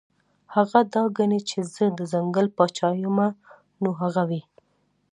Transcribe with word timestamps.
هغه 0.55 0.79
دا 0.93 1.03
ګڼي 1.17 1.39
چې 1.49 1.57
زۀ 1.73 1.85
د 1.97 1.99
ځنګل 2.11 2.47
باچا 2.57 2.89
يمه 3.03 3.27
نو 3.81 3.89
هغه 4.01 4.21
وي- 4.29 4.41